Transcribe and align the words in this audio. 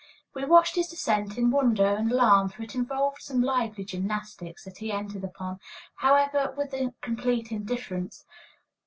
We 0.33 0.45
watched 0.45 0.77
his 0.77 0.87
descent 0.87 1.37
in 1.37 1.51
wonder 1.51 1.85
and 1.85 2.11
alarm, 2.11 2.49
for 2.49 2.63
it 2.63 2.73
involved 2.73 3.21
some 3.21 3.39
lively 3.43 3.85
gymnastics, 3.85 4.63
that 4.65 4.79
he 4.79 4.91
entered 4.91 5.23
upon, 5.23 5.59
however, 5.97 6.55
with 6.57 6.73
complete 7.01 7.51
indifference. 7.51 8.25